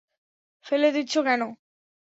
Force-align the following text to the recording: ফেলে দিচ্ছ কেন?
ফেলে 0.65 0.89
দিচ্ছ 0.95 1.13
কেন? 1.19 1.41